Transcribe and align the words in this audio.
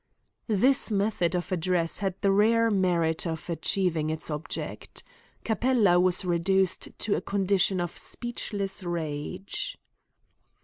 This 0.47 0.89
method 0.89 1.35
of 1.35 1.51
address 1.51 1.99
had 1.99 2.15
the 2.21 2.31
rare 2.31 2.71
merit 2.71 3.27
of 3.27 3.47
achieving 3.51 4.09
its 4.09 4.31
object. 4.31 5.03
Capella 5.43 5.99
was 5.99 6.25
reduced 6.25 6.89
to 6.97 7.13
a 7.13 7.21
condition 7.21 7.79
of 7.79 7.95
speechless 7.95 8.81
rage. 8.81 9.77